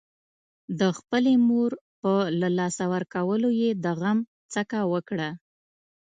د 0.79 0.81
خپلې 0.97 1.33
مور 1.47 1.71
په 1.99 2.13
له 2.39 2.49
لاسه 2.59 2.83
ورکولو 2.93 3.47
يې 3.61 3.69
د 3.83 3.85
غم 3.99 4.19
څکه 4.53 4.79
وکړه. 4.93 5.29